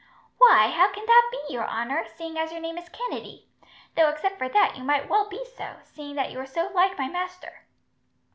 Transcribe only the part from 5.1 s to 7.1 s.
be so, seeing that you are so like my